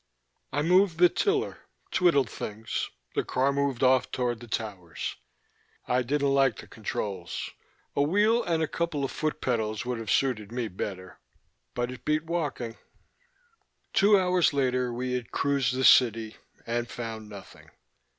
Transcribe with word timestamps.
I 0.51 0.63
moved 0.63 0.97
the 0.97 1.09
tiller, 1.09 1.59
twiddled 1.91 2.27
things; 2.27 2.89
the 3.13 3.23
car 3.23 3.53
moved 3.53 3.83
off 3.83 4.09
toward 4.09 4.39
the 4.39 4.47
towers. 4.47 5.15
I 5.87 6.01
didn't 6.01 6.33
like 6.33 6.55
the 6.57 6.65
controls; 6.65 7.51
a 7.95 8.01
wheel 8.01 8.41
and 8.43 8.63
a 8.63 8.67
couple 8.67 9.05
of 9.05 9.11
foot 9.11 9.41
pedals 9.41 9.85
would 9.85 9.99
have 9.99 10.09
suited 10.09 10.51
me 10.51 10.69
better; 10.69 11.19
but 11.75 11.91
it 11.91 12.03
beat 12.03 12.25
walking. 12.25 12.77
Two 13.93 14.17
hours 14.19 14.53
later 14.53 14.91
we 14.91 15.13
had 15.13 15.29
cruised 15.31 15.75
the 15.75 15.83
city... 15.85 16.37
and 16.65 16.89
found 16.89 17.29
nothing. 17.29 17.69